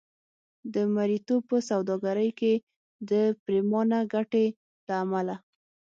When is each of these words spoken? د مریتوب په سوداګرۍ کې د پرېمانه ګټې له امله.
د 0.73 0.75
مریتوب 0.95 1.41
په 1.51 1.57
سوداګرۍ 1.69 2.29
کې 2.39 2.53
د 3.09 3.11
پرېمانه 3.43 3.99
ګټې 4.13 4.45
له 4.87 4.93
امله. 5.05 5.35